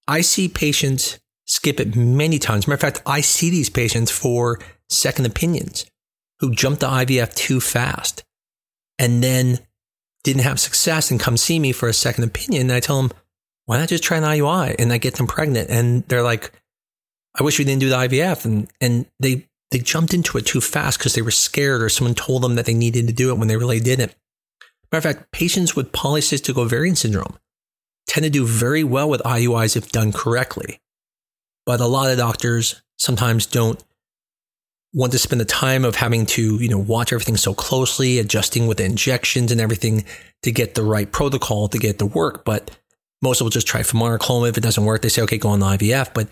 I 0.06 0.20
see 0.20 0.48
patients 0.48 1.18
skip 1.46 1.80
it 1.80 1.96
many 1.96 2.38
times. 2.38 2.66
Matter 2.66 2.74
of 2.74 2.80
fact, 2.80 3.02
I 3.06 3.20
see 3.20 3.50
these 3.50 3.70
patients 3.70 4.10
for 4.10 4.58
second 4.88 5.26
opinions 5.26 5.86
who 6.40 6.54
jump 6.54 6.80
to 6.80 6.86
IVF 6.86 7.34
too 7.34 7.60
fast 7.60 8.24
and 8.98 9.22
then 9.22 9.58
didn't 10.24 10.42
have 10.42 10.58
success 10.58 11.10
and 11.10 11.20
come 11.20 11.36
see 11.36 11.58
me 11.58 11.72
for 11.72 11.88
a 11.88 11.92
second 11.92 12.24
opinion. 12.24 12.62
And 12.62 12.72
I 12.72 12.80
tell 12.80 13.00
them, 13.00 13.12
why 13.66 13.78
not 13.78 13.88
just 13.88 14.04
try 14.04 14.18
an 14.18 14.24
IUI 14.24 14.76
and 14.78 14.92
I 14.92 14.98
get 14.98 15.14
them 15.16 15.26
pregnant? 15.26 15.70
And 15.70 16.04
they're 16.08 16.22
like, 16.22 16.52
I 17.38 17.42
wish 17.42 17.58
we 17.58 17.64
didn't 17.64 17.80
do 17.80 17.88
the 17.88 17.96
IVF. 17.96 18.44
And, 18.44 18.68
and 18.80 19.06
they, 19.20 19.46
they 19.70 19.78
jumped 19.78 20.14
into 20.14 20.38
it 20.38 20.46
too 20.46 20.60
fast 20.60 20.98
because 20.98 21.14
they 21.14 21.22
were 21.22 21.30
scared 21.30 21.82
or 21.82 21.88
someone 21.88 22.14
told 22.14 22.42
them 22.42 22.54
that 22.56 22.66
they 22.66 22.74
needed 22.74 23.06
to 23.06 23.12
do 23.12 23.30
it 23.30 23.38
when 23.38 23.48
they 23.48 23.56
really 23.56 23.80
didn't. 23.80 24.14
Matter 24.92 25.08
of 25.08 25.16
fact, 25.16 25.32
patients 25.32 25.74
with 25.74 25.92
polycystic 25.92 26.56
ovarian 26.56 26.94
syndrome 26.94 27.38
tend 28.06 28.24
to 28.24 28.30
do 28.30 28.46
very 28.46 28.84
well 28.84 29.08
with 29.08 29.22
IUIs 29.22 29.76
if 29.76 29.90
done 29.90 30.12
correctly. 30.12 30.80
But 31.66 31.80
a 31.80 31.86
lot 31.86 32.10
of 32.10 32.18
doctors 32.18 32.82
sometimes 32.98 33.46
don't 33.46 33.82
want 34.92 35.10
to 35.12 35.18
spend 35.18 35.40
the 35.40 35.46
time 35.46 35.84
of 35.84 35.96
having 35.96 36.24
to, 36.24 36.56
you 36.56 36.68
know, 36.68 36.78
watch 36.78 37.12
everything 37.12 37.36
so 37.36 37.54
closely, 37.54 38.18
adjusting 38.18 38.66
with 38.66 38.78
the 38.78 38.84
injections 38.84 39.50
and 39.50 39.60
everything 39.60 40.04
to 40.42 40.52
get 40.52 40.74
the 40.74 40.84
right 40.84 41.10
protocol 41.10 41.66
to 41.68 41.78
get 41.78 41.96
it 41.96 41.98
to 41.98 42.06
work. 42.06 42.44
But 42.44 42.70
most 43.22 43.40
will 43.40 43.50
just 43.50 43.66
try 43.66 43.80
Femara 43.80 44.18
Clomid. 44.18 44.50
If 44.50 44.58
it 44.58 44.62
doesn't 44.62 44.84
work, 44.84 45.02
they 45.02 45.08
say, 45.08 45.22
okay, 45.22 45.38
go 45.38 45.50
on 45.50 45.60
the 45.60 45.66
IVF. 45.66 46.12
But 46.14 46.28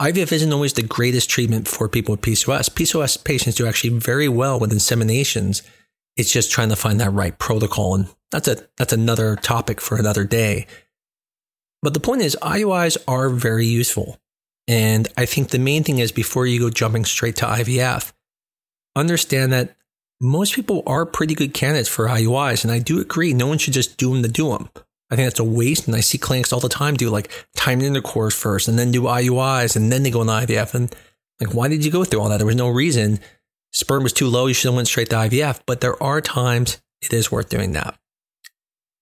IVF 0.00 0.32
isn't 0.32 0.52
always 0.52 0.74
the 0.74 0.82
greatest 0.82 1.30
treatment 1.30 1.66
for 1.66 1.88
people 1.88 2.12
with 2.12 2.20
PCOS. 2.20 2.70
PCOS 2.70 3.24
patients 3.24 3.54
do 3.54 3.66
actually 3.66 3.98
very 3.98 4.28
well 4.28 4.60
with 4.60 4.72
inseminations. 4.72 5.62
It's 6.16 6.30
just 6.30 6.50
trying 6.50 6.68
to 6.68 6.76
find 6.76 7.00
that 7.00 7.12
right 7.12 7.38
protocol. 7.38 7.94
And 7.94 8.08
that's 8.30 8.48
a, 8.48 8.58
that's 8.76 8.92
another 8.92 9.36
topic 9.36 9.80
for 9.80 9.96
another 9.96 10.24
day. 10.24 10.66
But 11.82 11.94
the 11.94 12.00
point 12.00 12.22
is 12.22 12.36
IUIs 12.42 12.98
are 13.08 13.30
very 13.30 13.66
useful. 13.66 14.18
And 14.68 15.08
I 15.16 15.26
think 15.26 15.48
the 15.48 15.58
main 15.58 15.84
thing 15.84 15.98
is 15.98 16.12
before 16.12 16.46
you 16.46 16.60
go 16.60 16.70
jumping 16.70 17.04
straight 17.04 17.36
to 17.36 17.46
IVF, 17.46 18.12
understand 18.96 19.52
that 19.52 19.76
most 20.20 20.54
people 20.54 20.82
are 20.86 21.06
pretty 21.06 21.34
good 21.34 21.54
candidates 21.54 21.88
for 21.88 22.08
IUIs. 22.08 22.64
And 22.64 22.72
I 22.72 22.80
do 22.80 23.00
agree, 23.00 23.32
no 23.32 23.46
one 23.46 23.58
should 23.58 23.74
just 23.74 23.96
do 23.96 24.12
them 24.12 24.22
to 24.22 24.28
do 24.28 24.50
them. 24.50 24.68
I 25.10 25.16
think 25.16 25.26
that's 25.26 25.40
a 25.40 25.44
waste. 25.44 25.86
And 25.86 25.96
I 25.96 26.00
see 26.00 26.18
clinics 26.18 26.52
all 26.52 26.60
the 26.60 26.68
time 26.68 26.96
do 26.96 27.10
like 27.10 27.30
time 27.54 27.80
intercourse 27.80 28.34
first 28.34 28.68
and 28.68 28.78
then 28.78 28.90
do 28.90 29.02
IUIs 29.02 29.76
and 29.76 29.90
then 29.92 30.02
they 30.02 30.10
go 30.10 30.20
on 30.20 30.26
IVF. 30.26 30.74
And 30.74 30.94
like, 31.40 31.54
why 31.54 31.68
did 31.68 31.84
you 31.84 31.90
go 31.90 32.04
through 32.04 32.20
all 32.20 32.28
that? 32.28 32.38
There 32.38 32.46
was 32.46 32.56
no 32.56 32.68
reason. 32.68 33.20
Sperm 33.72 34.02
was 34.02 34.12
too 34.12 34.26
low. 34.26 34.46
You 34.46 34.54
should 34.54 34.68
have 34.68 34.76
went 34.76 34.88
straight 34.88 35.10
to 35.10 35.16
IVF. 35.16 35.60
But 35.66 35.80
there 35.80 36.00
are 36.02 36.20
times 36.20 36.80
it 37.00 37.12
is 37.12 37.30
worth 37.30 37.48
doing 37.48 37.72
that. 37.72 37.98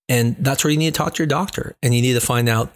And 0.08 0.37
that's 0.38 0.64
where 0.64 0.70
you 0.70 0.76
need 0.76 0.92
to 0.92 0.99
talk 0.99 1.14
to 1.14 1.23
your 1.23 1.26
doctor 1.26 1.76
and 1.82 1.94
you 1.94 2.02
need 2.02 2.12
to 2.12 2.20
find 2.20 2.49
out 2.49 2.73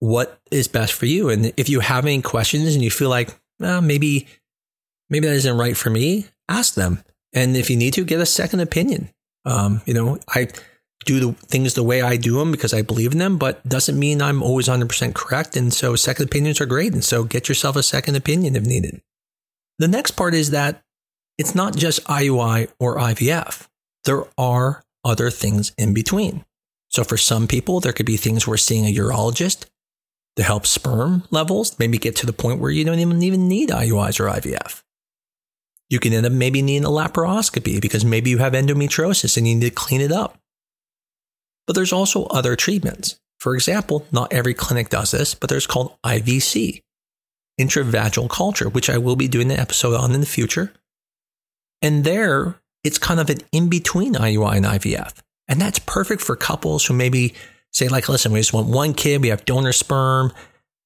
what 0.00 0.40
is 0.50 0.66
best 0.68 0.92
for 0.92 1.06
you. 1.06 1.28
And 1.28 1.52
if 1.56 1.68
you 1.68 1.80
have 1.80 2.04
any 2.04 2.22
questions 2.22 2.74
and 2.74 2.82
you 2.82 2.90
feel 2.90 3.08
like 3.10 3.34
well, 3.60 3.80
maybe 3.80 4.26
maybe 5.10 5.26
that 5.26 5.34
isn't 5.34 5.56
right 5.56 5.76
for 5.76 5.90
me, 5.90 6.26
ask 6.48 6.74
them. 6.74 7.02
And 7.32 7.56
if 7.56 7.70
you 7.70 7.76
need 7.76 7.94
to, 7.94 8.04
get 8.04 8.20
a 8.20 8.26
second 8.26 8.60
opinion. 8.60 9.10
Um, 9.44 9.82
you 9.86 9.94
know, 9.94 10.18
I 10.28 10.48
do 11.04 11.20
the 11.20 11.32
things 11.46 11.74
the 11.74 11.82
way 11.82 12.02
I 12.02 12.16
do 12.16 12.38
them 12.38 12.50
because 12.50 12.74
I 12.74 12.82
believe 12.82 13.12
in 13.12 13.18
them, 13.18 13.38
but 13.38 13.66
doesn't 13.66 13.98
mean 13.98 14.20
I'm 14.20 14.42
always 14.42 14.68
100% 14.68 15.14
correct. 15.14 15.56
And 15.56 15.72
so 15.72 15.96
second 15.96 16.26
opinions 16.26 16.60
are 16.60 16.66
great. 16.66 16.92
And 16.92 17.04
so 17.04 17.24
get 17.24 17.48
yourself 17.48 17.76
a 17.76 17.82
second 17.82 18.16
opinion 18.16 18.56
if 18.56 18.64
needed. 18.64 19.00
The 19.78 19.88
next 19.88 20.12
part 20.12 20.34
is 20.34 20.50
that 20.50 20.82
it's 21.38 21.54
not 21.54 21.76
just 21.76 22.04
IUI 22.04 22.68
or 22.80 22.96
IVF. 22.96 23.68
There 24.04 24.24
are 24.36 24.82
other 25.04 25.30
things 25.30 25.72
in 25.78 25.94
between. 25.94 26.44
So 26.88 27.04
for 27.04 27.16
some 27.16 27.46
people, 27.46 27.80
there 27.80 27.92
could 27.92 28.06
be 28.06 28.16
things 28.16 28.46
where 28.46 28.56
seeing 28.56 28.86
a 28.86 28.94
urologist 28.94 29.66
to 30.36 30.42
help 30.42 30.66
sperm 30.66 31.24
levels, 31.30 31.78
maybe 31.78 31.98
get 31.98 32.16
to 32.16 32.26
the 32.26 32.32
point 32.32 32.60
where 32.60 32.70
you 32.70 32.84
don't 32.84 32.98
even, 32.98 33.22
even 33.22 33.48
need 33.48 33.70
IUIs 33.70 34.20
or 34.20 34.28
IVF. 34.28 34.82
You 35.88 35.98
can 35.98 36.12
end 36.12 36.26
up 36.26 36.32
maybe 36.32 36.60
needing 36.60 36.84
a 36.84 36.90
laparoscopy 36.90 37.80
because 37.80 38.04
maybe 38.04 38.30
you 38.30 38.38
have 38.38 38.52
endometriosis 38.52 39.36
and 39.36 39.48
you 39.48 39.54
need 39.54 39.68
to 39.68 39.70
clean 39.70 40.00
it 40.00 40.12
up. 40.12 40.38
But 41.68 41.74
there's 41.74 41.92
also 41.92 42.24
other 42.24 42.56
treatments. 42.56 43.20
For 43.38 43.54
example, 43.54 44.06
not 44.10 44.32
every 44.32 44.54
clinic 44.54 44.88
does 44.88 45.10
this, 45.10 45.34
but 45.34 45.50
there's 45.50 45.66
called 45.66 45.96
IVC, 46.02 46.82
intravaginal 47.60 48.30
culture, 48.30 48.70
which 48.70 48.88
I 48.88 48.96
will 48.96 49.16
be 49.16 49.28
doing 49.28 49.52
an 49.52 49.60
episode 49.60 49.94
on 49.94 50.12
in 50.12 50.20
the 50.20 50.26
future. 50.26 50.72
And 51.82 52.04
there, 52.04 52.56
it's 52.82 52.98
kind 52.98 53.20
of 53.20 53.28
an 53.28 53.40
in 53.52 53.68
between 53.68 54.14
IUI 54.14 54.56
and 54.56 54.64
IVF. 54.64 55.12
And 55.46 55.60
that's 55.60 55.78
perfect 55.78 56.22
for 56.22 56.36
couples 56.36 56.86
who 56.86 56.94
maybe 56.94 57.34
say 57.70 57.88
like, 57.88 58.08
listen, 58.08 58.32
we 58.32 58.40
just 58.40 58.54
want 58.54 58.68
one 58.68 58.94
kid. 58.94 59.20
We 59.20 59.28
have 59.28 59.44
donor 59.44 59.72
sperm. 59.72 60.32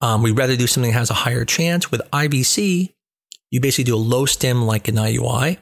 Um, 0.00 0.22
we'd 0.22 0.36
rather 0.36 0.56
do 0.56 0.66
something 0.66 0.90
that 0.90 0.98
has 0.98 1.10
a 1.10 1.14
higher 1.14 1.44
chance. 1.44 1.92
With 1.92 2.02
IVC, 2.12 2.92
you 3.52 3.60
basically 3.60 3.84
do 3.84 3.94
a 3.94 3.96
low 3.96 4.26
stim 4.26 4.66
like 4.66 4.88
an 4.88 4.96
IUI, 4.96 5.58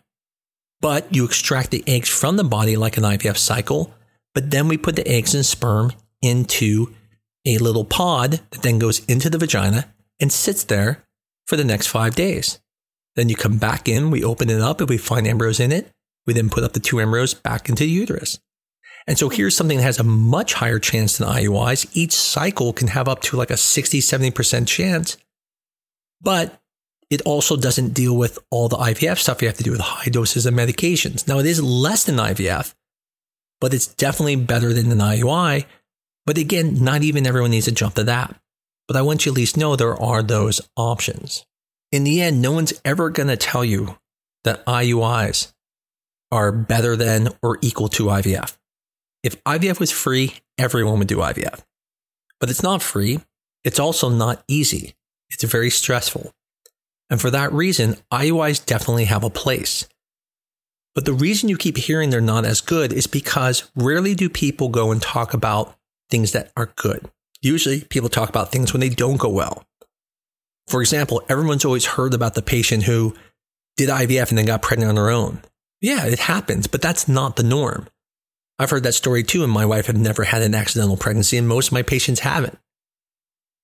but 0.80 1.14
you 1.14 1.26
extract 1.26 1.72
the 1.72 1.84
eggs 1.86 2.08
from 2.08 2.36
the 2.36 2.44
body 2.44 2.76
like 2.76 2.96
an 2.96 3.04
IVF 3.04 3.36
cycle. 3.36 3.92
But 4.34 4.50
then 4.50 4.68
we 4.68 4.76
put 4.76 4.96
the 4.96 5.08
eggs 5.08 5.34
and 5.34 5.44
sperm 5.44 5.92
into 6.22 6.94
a 7.46 7.58
little 7.58 7.84
pod 7.84 8.40
that 8.50 8.62
then 8.62 8.78
goes 8.78 9.04
into 9.06 9.30
the 9.30 9.38
vagina 9.38 9.92
and 10.20 10.32
sits 10.32 10.64
there 10.64 11.04
for 11.46 11.56
the 11.56 11.64
next 11.64 11.88
five 11.88 12.14
days. 12.14 12.60
Then 13.16 13.28
you 13.28 13.34
come 13.34 13.58
back 13.58 13.88
in, 13.88 14.10
we 14.10 14.22
open 14.22 14.50
it 14.50 14.60
up, 14.60 14.80
and 14.80 14.88
we 14.88 14.98
find 14.98 15.26
embryos 15.26 15.58
in 15.58 15.72
it. 15.72 15.90
We 16.26 16.32
then 16.32 16.50
put 16.50 16.62
up 16.62 16.74
the 16.74 16.80
two 16.80 17.00
embryos 17.00 17.34
back 17.34 17.68
into 17.68 17.84
the 17.84 17.90
uterus. 17.90 18.38
And 19.06 19.18
so 19.18 19.28
here's 19.28 19.56
something 19.56 19.78
that 19.78 19.84
has 19.84 19.98
a 19.98 20.04
much 20.04 20.54
higher 20.54 20.78
chance 20.78 21.18
than 21.18 21.28
IUIs. 21.28 21.90
Each 21.96 22.12
cycle 22.12 22.72
can 22.72 22.88
have 22.88 23.08
up 23.08 23.22
to 23.22 23.36
like 23.36 23.50
a 23.50 23.56
60, 23.56 23.98
70% 23.98 24.68
chance, 24.68 25.16
but 26.20 26.60
it 27.08 27.22
also 27.22 27.56
doesn't 27.56 27.94
deal 27.94 28.16
with 28.16 28.38
all 28.50 28.68
the 28.68 28.76
IVF 28.76 29.18
stuff 29.18 29.42
you 29.42 29.48
have 29.48 29.56
to 29.56 29.64
do 29.64 29.72
with 29.72 29.80
high 29.80 30.10
doses 30.10 30.46
of 30.46 30.54
medications. 30.54 31.26
Now, 31.26 31.40
it 31.40 31.46
is 31.46 31.60
less 31.60 32.04
than 32.04 32.16
IVF, 32.16 32.74
but 33.60 33.74
it's 33.74 33.86
definitely 33.86 34.36
better 34.36 34.72
than 34.72 34.90
an 34.90 34.98
IUI. 34.98 35.66
But 36.26 36.38
again, 36.38 36.82
not 36.82 37.02
even 37.02 37.26
everyone 37.26 37.50
needs 37.50 37.66
to 37.66 37.72
jump 37.72 37.94
to 37.94 38.04
that. 38.04 38.34
But 38.88 38.96
I 38.96 39.02
want 39.02 39.24
you 39.24 39.32
at 39.32 39.36
least 39.36 39.56
know 39.56 39.76
there 39.76 40.00
are 40.00 40.22
those 40.22 40.60
options. 40.76 41.44
In 41.92 42.04
the 42.04 42.20
end, 42.20 42.40
no 42.40 42.52
one's 42.52 42.72
ever 42.84 43.10
going 43.10 43.28
to 43.28 43.36
tell 43.36 43.64
you 43.64 43.96
that 44.44 44.64
IUIs 44.66 45.52
are 46.32 46.52
better 46.52 46.96
than 46.96 47.28
or 47.42 47.58
equal 47.60 47.88
to 47.88 48.06
IVF. 48.06 48.56
If 49.22 49.42
IVF 49.44 49.80
was 49.80 49.90
free, 49.90 50.34
everyone 50.58 50.98
would 50.98 51.08
do 51.08 51.18
IVF. 51.18 51.62
But 52.38 52.50
it's 52.50 52.62
not 52.62 52.82
free. 52.82 53.20
It's 53.64 53.78
also 53.78 54.08
not 54.08 54.42
easy. 54.48 54.94
It's 55.30 55.44
very 55.44 55.70
stressful. 55.70 56.32
And 57.10 57.20
for 57.20 57.30
that 57.30 57.52
reason, 57.52 57.96
IUIs 58.12 58.64
definitely 58.64 59.04
have 59.06 59.24
a 59.24 59.30
place. 59.30 59.88
But 60.94 61.04
the 61.04 61.12
reason 61.12 61.48
you 61.48 61.56
keep 61.56 61.76
hearing 61.76 62.10
they're 62.10 62.20
not 62.20 62.44
as 62.44 62.60
good 62.60 62.92
is 62.92 63.06
because 63.06 63.70
rarely 63.76 64.14
do 64.14 64.28
people 64.28 64.68
go 64.68 64.90
and 64.90 65.00
talk 65.00 65.34
about 65.34 65.76
things 66.10 66.32
that 66.32 66.50
are 66.56 66.72
good. 66.76 67.08
Usually 67.40 67.82
people 67.82 68.08
talk 68.08 68.28
about 68.28 68.50
things 68.50 68.72
when 68.72 68.80
they 68.80 68.88
don't 68.88 69.16
go 69.16 69.28
well. 69.28 69.64
For 70.66 70.80
example, 70.80 71.22
everyone's 71.28 71.64
always 71.64 71.86
heard 71.86 72.14
about 72.14 72.34
the 72.34 72.42
patient 72.42 72.84
who 72.84 73.14
did 73.76 73.88
IVF 73.88 74.28
and 74.28 74.38
then 74.38 74.46
got 74.46 74.62
pregnant 74.62 74.88
on 74.88 74.94
their 74.96 75.10
own. 75.10 75.40
Yeah, 75.80 76.06
it 76.06 76.18
happens, 76.18 76.66
but 76.66 76.82
that's 76.82 77.08
not 77.08 77.36
the 77.36 77.42
norm. 77.42 77.88
I've 78.58 78.70
heard 78.70 78.82
that 78.82 78.92
story 78.92 79.22
too, 79.22 79.42
and 79.42 79.50
my 79.50 79.64
wife 79.64 79.86
had 79.86 79.96
never 79.96 80.24
had 80.24 80.42
an 80.42 80.54
accidental 80.54 80.96
pregnancy, 80.96 81.38
and 81.38 81.48
most 81.48 81.68
of 81.68 81.72
my 81.72 81.82
patients 81.82 82.20
haven't. 82.20 82.58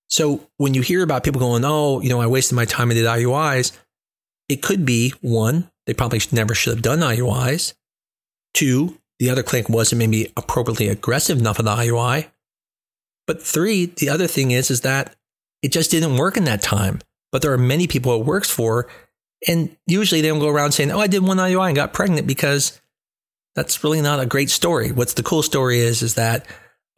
So 0.09 0.49
when 0.56 0.73
you 0.73 0.80
hear 0.80 1.02
about 1.02 1.25
people 1.25 1.40
going, 1.40 1.64
oh, 1.64 2.00
you 2.00 2.09
know, 2.09 2.21
I 2.21 2.26
wasted 2.26 2.56
my 2.56 2.64
time 2.64 2.90
and 2.90 2.97
did 2.99 3.06
IUIs, 3.06 3.73
it 4.49 4.62
could 4.62 4.87
be 4.87 5.12
one, 5.21 5.71
they 5.87 5.95
probably 5.95 6.21
never 6.33 6.55
should 6.55 6.75
have 6.75 6.83
done 6.83 7.00
IUIs. 7.00 7.75
Two, 8.55 8.99
the 9.19 9.31
other 9.31 9.43
clinic 9.43 9.69
wasn't 9.69 10.00
maybe 10.00 10.33
appropriately 10.37 10.88
aggressive 10.88 11.38
enough 11.38 11.59
of 11.59 11.64
the 11.64 11.75
IUI. 11.75 12.26
But 13.26 13.43
three, 13.43 13.87
the 13.87 14.09
other 14.09 14.26
thing 14.26 14.50
is, 14.50 14.71
is 14.71 14.83
that 14.83 15.14
it 15.62 15.73
just 15.73 15.90
didn't 15.90 16.16
work 16.16 16.37
in 16.37 16.45
that 16.45 16.62
time. 16.62 17.00
But 17.33 17.43
there 17.43 17.52
are 17.52 17.59
many 17.59 17.87
people 17.87 18.21
it 18.21 18.26
works 18.26 18.50
for. 18.50 18.88
And 19.49 19.76
usually 19.87 20.21
they 20.21 20.28
don't 20.28 20.38
go 20.38 20.49
around 20.49 20.73
saying, 20.73 20.90
oh, 20.90 21.00
I 21.00 21.07
did 21.07 21.23
one 21.23 21.37
IUI 21.38 21.69
and 21.69 21.76
got 21.76 21.93
pregnant 21.93 22.26
because 22.26 22.81
that's 23.55 23.83
really 23.83 24.00
not 24.00 24.21
a 24.21 24.26
great 24.26 24.50
story. 24.50 24.93
What's 24.93 25.14
the 25.14 25.23
cool 25.23 25.43
story 25.43 25.81
is, 25.81 26.02
is 26.02 26.14
that, 26.14 26.47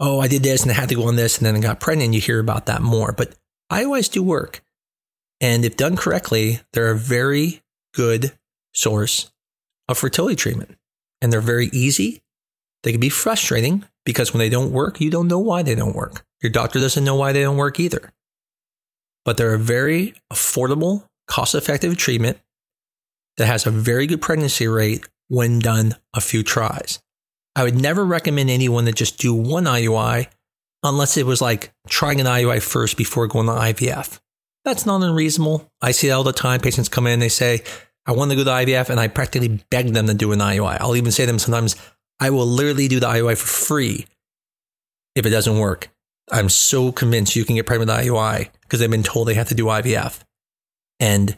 oh, 0.01 0.21
I 0.21 0.29
did 0.29 0.43
this 0.43 0.63
and 0.63 0.71
I 0.71 0.75
had 0.75 0.89
to 0.91 0.95
go 0.95 1.09
on 1.09 1.17
this 1.17 1.39
and 1.39 1.47
then 1.47 1.57
I 1.57 1.61
got 1.61 1.81
pregnant. 1.81 2.15
You 2.15 2.21
hear 2.21 2.41
about 2.41 2.67
that 2.67 2.83
more, 2.83 3.13
but 3.13 3.35
IUIs 3.73 4.11
do 4.11 4.23
work. 4.23 4.63
And 5.41 5.65
if 5.65 5.77
done 5.77 5.97
correctly, 5.97 6.61
they're 6.73 6.91
a 6.91 6.99
very 6.99 7.63
good 7.95 8.33
source 8.73 9.31
of 9.89 9.99
fertility 9.99 10.37
treatment. 10.37 10.77
And 11.21 11.33
they're 11.33 11.41
very 11.41 11.71
easy. 11.73 12.23
They 12.83 12.93
can 12.93 13.01
be 13.01 13.09
frustrating 13.09 13.85
because 14.05 14.33
when 14.33 14.39
they 14.39 14.49
don't 14.49 14.73
work, 14.73 15.01
you 15.01 15.11
don't 15.11 15.29
know 15.29 15.39
why 15.39 15.63
they 15.63 15.75
don't 15.75 15.97
work. 15.97 16.25
Your 16.43 16.53
doctor 16.53 16.79
doesn't 16.79 17.05
know 17.05 17.17
why 17.17 17.33
they 17.33 17.43
don't 17.43 17.57
work 17.57 17.81
either. 17.81 18.13
But 19.25 19.37
they're 19.37 19.55
a 19.55 19.59
very 19.59 20.15
affordable, 20.33 21.05
cost 21.27 21.55
effective 21.55 21.97
treatment 21.97 22.39
that 23.37 23.47
has 23.47 23.67
a 23.67 23.71
very 23.71 24.07
good 24.07 24.23
pregnancy 24.23 24.69
rate 24.69 25.07
when 25.29 25.59
done 25.59 25.97
a 26.15 26.21
few 26.21 26.43
tries. 26.43 27.01
I 27.57 27.65
would 27.65 27.81
never 27.81 28.05
recommend 28.05 28.51
anyone 28.51 28.85
to 28.85 28.93
just 28.93 29.19
do 29.19 29.35
one 29.35 29.65
IUI 29.65 30.29
unless 30.83 31.17
it 31.17 31.27
was 31.27 31.41
like 31.41 31.73
trying 31.89 32.21
an 32.21 32.27
IUI 32.27 32.63
first 32.63 32.97
before 32.97 33.27
going 33.27 33.47
to 33.47 33.53
IVF. 33.53 34.21
That's 34.65 34.87
not 34.87 35.03
unreasonable. 35.03 35.69
I 35.81 35.93
see 35.93 36.09
that 36.09 36.15
all 36.15 36.25
the 36.25 36.33
time. 36.33 36.61
Patients 36.61 36.89
come 36.89 37.07
in, 37.07 37.21
they 37.21 37.29
say, 37.29 37.63
I 38.09 38.13
want 38.13 38.31
to 38.31 38.37
go 38.37 38.45
to 38.45 38.51
IVF, 38.51 38.89
and 38.89 38.99
I 38.99 39.09
practically 39.09 39.63
beg 39.71 39.93
them 39.93 40.07
to 40.07 40.15
do 40.15 40.33
an 40.33 40.39
IUI. 40.39 40.79
I'll 40.81 40.97
even 40.97 41.13
say 41.13 41.25
to 41.25 41.27
them 41.27 41.39
sometimes, 41.39 41.77
I 42.19 42.31
will 42.31 42.47
literally 42.47 42.89
do 42.89 43.01
the 43.01 43.07
IUI 43.07 43.37
for 43.37 43.47
free 43.47 44.07
if 45.15 45.27
it 45.27 45.31
doesn't 45.31 45.59
work. 45.59 45.91
I'm 46.31 46.49
so 46.49 46.91
convinced 46.91 47.37
you 47.37 47.45
can 47.45 47.57
get 47.57 47.67
pregnant 47.67 47.91
with 47.91 48.07
IUI 48.07 48.49
because 48.63 48.81
they've 48.81 48.91
been 48.91 49.03
told 49.03 49.29
they 49.29 49.35
have 49.35 49.49
to 49.49 49.55
do 49.55 49.67
IVF. 49.67 50.21
And 50.99 51.37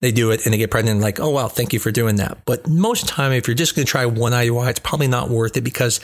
they 0.00 0.10
do 0.10 0.30
it 0.30 0.44
and 0.44 0.52
they 0.52 0.58
get 0.58 0.70
pregnant 0.70 1.00
like, 1.00 1.20
oh, 1.20 1.30
wow, 1.30 1.48
thank 1.48 1.72
you 1.72 1.78
for 1.78 1.90
doing 1.90 2.16
that. 2.16 2.44
But 2.46 2.66
most 2.66 3.02
of 3.02 3.08
the 3.08 3.14
time, 3.14 3.32
if 3.32 3.46
you're 3.46 3.54
just 3.54 3.76
going 3.76 3.84
to 3.84 3.90
try 3.90 4.06
one 4.06 4.32
IUI, 4.32 4.70
it's 4.70 4.80
probably 4.80 5.08
not 5.08 5.28
worth 5.28 5.56
it 5.56 5.62
because 5.62 6.00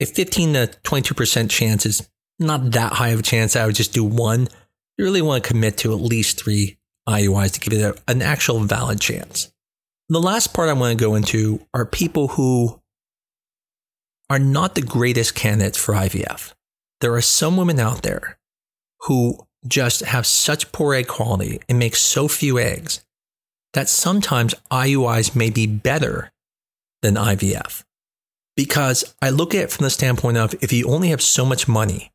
a 0.00 0.06
15 0.06 0.54
to 0.54 0.70
22% 0.84 1.50
chance 1.50 1.86
is 1.86 2.08
not 2.38 2.72
that 2.72 2.94
high 2.94 3.08
of 3.08 3.20
a 3.20 3.22
chance 3.22 3.54
I 3.56 3.66
would 3.66 3.74
just 3.74 3.92
do 3.92 4.04
one. 4.04 4.48
You 4.96 5.04
really 5.04 5.22
want 5.22 5.42
to 5.42 5.48
commit 5.48 5.78
to 5.78 5.92
at 5.92 6.00
least 6.00 6.42
three 6.42 6.77
IUIs 7.08 7.52
to 7.54 7.60
give 7.60 7.72
it 7.72 7.82
a, 7.82 8.10
an 8.10 8.22
actual 8.22 8.60
valid 8.60 9.00
chance. 9.00 9.50
The 10.08 10.20
last 10.20 10.54
part 10.54 10.68
I 10.68 10.74
want 10.74 10.98
to 10.98 11.04
go 11.04 11.14
into 11.14 11.66
are 11.74 11.84
people 11.84 12.28
who 12.28 12.80
are 14.30 14.38
not 14.38 14.74
the 14.74 14.82
greatest 14.82 15.34
candidates 15.34 15.78
for 15.78 15.94
IVF. 15.94 16.52
There 17.00 17.14
are 17.14 17.20
some 17.20 17.56
women 17.56 17.80
out 17.80 18.02
there 18.02 18.38
who 19.02 19.46
just 19.66 20.00
have 20.00 20.26
such 20.26 20.72
poor 20.72 20.94
egg 20.94 21.08
quality 21.08 21.60
and 21.68 21.78
make 21.78 21.96
so 21.96 22.28
few 22.28 22.58
eggs 22.58 23.04
that 23.74 23.88
sometimes 23.88 24.54
IUIs 24.70 25.36
may 25.36 25.50
be 25.50 25.66
better 25.66 26.30
than 27.02 27.14
IVF. 27.14 27.84
Because 28.56 29.14
I 29.22 29.30
look 29.30 29.54
at 29.54 29.64
it 29.64 29.70
from 29.70 29.84
the 29.84 29.90
standpoint 29.90 30.36
of 30.36 30.54
if 30.60 30.72
you 30.72 30.88
only 30.88 31.08
have 31.08 31.22
so 31.22 31.44
much 31.44 31.68
money, 31.68 32.10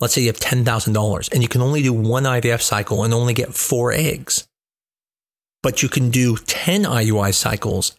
let's 0.00 0.14
say 0.14 0.22
you 0.22 0.28
have 0.28 0.40
$10,000 0.40 1.32
and 1.32 1.42
you 1.42 1.48
can 1.48 1.62
only 1.62 1.82
do 1.82 1.92
one 1.92 2.24
IVF 2.24 2.60
cycle 2.60 3.04
and 3.04 3.14
only 3.14 3.34
get 3.34 3.54
four 3.54 3.92
eggs, 3.92 4.48
but 5.62 5.82
you 5.82 5.88
can 5.88 6.10
do 6.10 6.36
10 6.36 6.82
IUI 6.82 7.34
cycles 7.34 7.96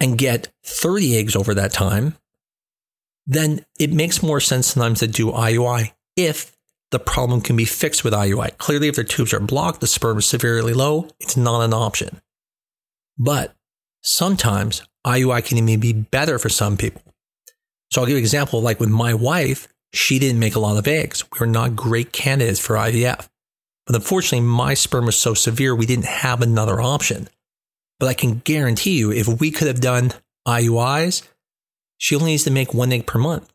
and 0.00 0.18
get 0.18 0.52
30 0.64 1.16
eggs 1.16 1.36
over 1.36 1.54
that 1.54 1.72
time, 1.72 2.16
then 3.26 3.64
it 3.78 3.92
makes 3.92 4.22
more 4.22 4.40
sense 4.40 4.68
sometimes 4.68 5.00
to 5.00 5.06
do 5.06 5.30
IUI 5.30 5.92
if 6.16 6.56
the 6.90 6.98
problem 6.98 7.40
can 7.40 7.56
be 7.56 7.64
fixed 7.64 8.04
with 8.04 8.12
IUI. 8.12 8.58
Clearly, 8.58 8.88
if 8.88 8.96
their 8.96 9.04
tubes 9.04 9.32
are 9.32 9.40
blocked, 9.40 9.80
the 9.80 9.86
sperm 9.86 10.18
is 10.18 10.26
severely 10.26 10.74
low, 10.74 11.08
it's 11.20 11.36
not 11.36 11.62
an 11.62 11.72
option. 11.72 12.20
But 13.16 13.54
sometimes 14.02 14.82
IUI 15.06 15.44
can 15.44 15.58
even 15.58 15.80
be 15.80 15.92
better 15.92 16.38
for 16.38 16.48
some 16.48 16.76
people. 16.76 17.02
So 17.90 18.00
I'll 18.00 18.06
give 18.06 18.12
you 18.12 18.18
an 18.18 18.24
example. 18.24 18.60
Like 18.60 18.80
with 18.80 18.88
my 18.88 19.14
wife, 19.14 19.68
she 19.92 20.18
didn't 20.18 20.40
make 20.40 20.54
a 20.54 20.60
lot 20.60 20.76
of 20.76 20.88
eggs. 20.88 21.24
We 21.32 21.40
were 21.40 21.46
not 21.46 21.76
great 21.76 22.12
candidates 22.12 22.60
for 22.60 22.76
IVF. 22.76 23.28
But 23.86 23.96
unfortunately, 23.96 24.46
my 24.46 24.74
sperm 24.74 25.06
was 25.06 25.16
so 25.16 25.34
severe, 25.34 25.74
we 25.74 25.86
didn't 25.86 26.06
have 26.06 26.40
another 26.40 26.80
option. 26.80 27.28
But 27.98 28.08
I 28.08 28.14
can 28.14 28.40
guarantee 28.44 28.98
you, 28.98 29.12
if 29.12 29.28
we 29.28 29.50
could 29.50 29.68
have 29.68 29.80
done 29.80 30.12
IUIs, 30.46 31.26
she 31.98 32.16
only 32.16 32.32
needs 32.32 32.44
to 32.44 32.50
make 32.50 32.74
one 32.74 32.92
egg 32.92 33.06
per 33.06 33.18
month. 33.18 33.52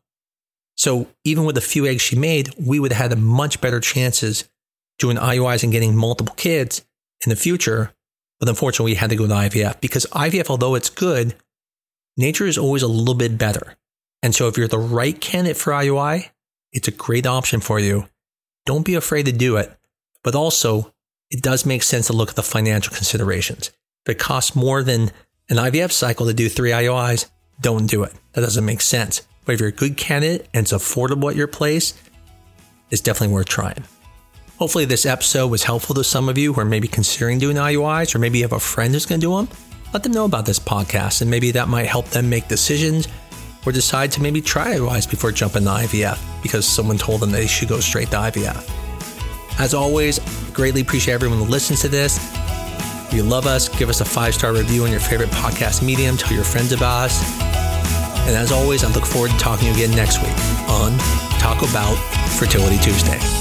So 0.76 1.08
even 1.24 1.44
with 1.44 1.54
the 1.54 1.60
few 1.60 1.86
eggs 1.86 2.02
she 2.02 2.16
made, 2.16 2.54
we 2.58 2.78
would 2.78 2.92
have 2.92 3.10
had 3.10 3.18
much 3.18 3.60
better 3.60 3.80
chances 3.80 4.48
doing 4.98 5.16
IUIs 5.16 5.62
and 5.62 5.72
getting 5.72 5.96
multiple 5.96 6.34
kids 6.34 6.84
in 7.24 7.30
the 7.30 7.36
future. 7.36 7.92
But 8.38 8.48
unfortunately, 8.48 8.92
we 8.92 8.96
had 8.96 9.10
to 9.10 9.16
go 9.16 9.26
to 9.26 9.34
IVF 9.34 9.80
because 9.80 10.06
IVF, 10.12 10.50
although 10.50 10.76
it's 10.76 10.90
good, 10.90 11.34
nature 12.16 12.46
is 12.46 12.56
always 12.56 12.82
a 12.82 12.88
little 12.88 13.14
bit 13.14 13.38
better. 13.38 13.76
And 14.22 14.34
so 14.34 14.48
if 14.48 14.56
you're 14.56 14.68
the 14.68 14.78
right 14.78 15.18
candidate 15.20 15.56
for 15.56 15.72
IUI, 15.72 16.30
it's 16.72 16.88
a 16.88 16.92
great 16.92 17.26
option 17.26 17.60
for 17.60 17.78
you. 17.78 18.08
Don't 18.66 18.84
be 18.84 18.94
afraid 18.94 19.26
to 19.26 19.32
do 19.32 19.56
it. 19.56 19.72
But 20.22 20.34
also, 20.34 20.92
it 21.30 21.42
does 21.42 21.64
make 21.64 21.82
sense 21.82 22.08
to 22.08 22.12
look 22.12 22.30
at 22.30 22.36
the 22.36 22.42
financial 22.42 22.94
considerations. 22.94 23.70
If 24.04 24.16
it 24.16 24.18
costs 24.18 24.56
more 24.56 24.82
than 24.82 25.10
an 25.48 25.56
IVF 25.56 25.92
cycle 25.92 26.26
to 26.26 26.34
do 26.34 26.48
three 26.48 26.70
IUIs, 26.70 27.26
don't 27.60 27.86
do 27.86 28.02
it. 28.02 28.12
That 28.32 28.42
doesn't 28.42 28.64
make 28.64 28.80
sense. 28.80 29.26
But 29.44 29.54
if 29.54 29.60
you're 29.60 29.70
a 29.70 29.72
good 29.72 29.96
candidate 29.96 30.48
and 30.52 30.64
it's 30.64 30.72
affordable 30.72 31.30
at 31.30 31.36
your 31.36 31.46
place, 31.46 31.94
it's 32.90 33.00
definitely 33.00 33.34
worth 33.34 33.48
trying. 33.48 33.84
Hopefully, 34.58 34.84
this 34.84 35.06
episode 35.06 35.48
was 35.48 35.62
helpful 35.62 35.94
to 35.94 36.02
some 36.02 36.28
of 36.28 36.36
you 36.36 36.52
who 36.52 36.60
are 36.60 36.64
maybe 36.64 36.88
considering 36.88 37.38
doing 37.38 37.56
IUIs, 37.56 38.14
or 38.14 38.18
maybe 38.18 38.38
you 38.38 38.44
have 38.44 38.52
a 38.52 38.60
friend 38.60 38.92
who's 38.92 39.06
going 39.06 39.20
to 39.20 39.26
do 39.26 39.36
them. 39.36 39.48
Let 39.92 40.02
them 40.02 40.12
know 40.12 40.24
about 40.24 40.46
this 40.46 40.58
podcast, 40.58 41.22
and 41.22 41.30
maybe 41.30 41.52
that 41.52 41.68
might 41.68 41.86
help 41.86 42.06
them 42.06 42.28
make 42.28 42.48
decisions 42.48 43.06
or 43.66 43.72
decide 43.72 44.12
to 44.12 44.22
maybe 44.22 44.40
try 44.40 44.74
IUIs 44.74 45.08
before 45.08 45.32
jumping 45.32 45.64
to 45.64 45.70
IVF 45.70 46.18
because 46.42 46.66
someone 46.66 46.98
told 46.98 47.20
them 47.20 47.30
they 47.30 47.46
should 47.46 47.68
go 47.68 47.80
straight 47.80 48.10
to 48.10 48.16
IVF. 48.16 48.68
As 49.58 49.74
always, 49.74 50.18
greatly 50.52 50.80
appreciate 50.80 51.14
everyone 51.14 51.38
who 51.38 51.44
listens 51.44 51.80
to 51.82 51.88
this. 51.88 52.18
If 53.08 53.14
you 53.14 53.22
love 53.22 53.46
us, 53.46 53.68
give 53.68 53.88
us 53.88 54.00
a 54.00 54.04
five 54.04 54.34
star 54.34 54.52
review 54.52 54.84
on 54.84 54.90
your 54.90 55.00
favorite 55.00 55.30
podcast 55.30 55.82
medium. 55.82 56.16
Tell 56.16 56.34
your 56.34 56.44
friends 56.44 56.72
about 56.72 57.06
us. 57.06 57.22
And 58.28 58.36
as 58.36 58.52
always, 58.52 58.84
I 58.84 58.92
look 58.92 59.06
forward 59.06 59.30
to 59.30 59.38
talking 59.38 59.72
to 59.72 59.78
you 59.78 59.84
again 59.84 59.96
next 59.96 60.18
week 60.18 60.36
on 60.68 60.96
Talk 61.38 61.62
About 61.62 61.94
Fertility 62.38 62.76
Tuesday. 62.78 63.37